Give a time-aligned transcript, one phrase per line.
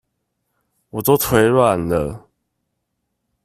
[0.89, 2.27] 我都腿軟了